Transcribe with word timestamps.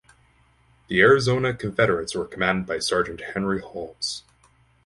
The 0.87 0.99
Arizona 1.01 1.53
Confederates 1.53 2.15
were 2.15 2.25
commanded 2.25 2.65
by 2.65 2.79
Sergeant 2.79 3.21
Henry 3.35 3.59
Holmes. 3.61 4.23